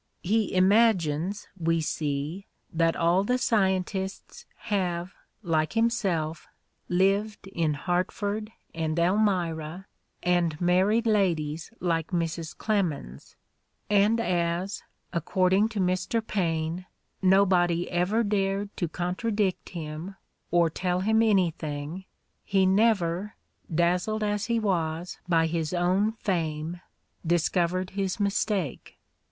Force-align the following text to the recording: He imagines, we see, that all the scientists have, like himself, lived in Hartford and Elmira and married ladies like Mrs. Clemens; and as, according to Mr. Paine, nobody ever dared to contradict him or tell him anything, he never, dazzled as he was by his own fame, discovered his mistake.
He 0.23 0.51
imagines, 0.55 1.47
we 1.55 1.79
see, 1.79 2.47
that 2.73 2.95
all 2.95 3.23
the 3.23 3.37
scientists 3.37 4.47
have, 4.61 5.13
like 5.43 5.73
himself, 5.73 6.47
lived 6.89 7.45
in 7.45 7.75
Hartford 7.75 8.51
and 8.73 8.97
Elmira 8.97 9.85
and 10.23 10.59
married 10.59 11.05
ladies 11.05 11.71
like 11.79 12.07
Mrs. 12.07 12.57
Clemens; 12.57 13.35
and 13.91 14.19
as, 14.19 14.81
according 15.13 15.69
to 15.69 15.79
Mr. 15.79 16.25
Paine, 16.25 16.87
nobody 17.21 17.87
ever 17.91 18.23
dared 18.23 18.75
to 18.77 18.87
contradict 18.87 19.69
him 19.69 20.15
or 20.49 20.67
tell 20.71 21.01
him 21.01 21.21
anything, 21.21 22.05
he 22.43 22.65
never, 22.65 23.35
dazzled 23.71 24.23
as 24.23 24.45
he 24.47 24.59
was 24.59 25.19
by 25.29 25.45
his 25.45 25.75
own 25.75 26.13
fame, 26.13 26.81
discovered 27.23 27.91
his 27.91 28.19
mistake. 28.19 28.97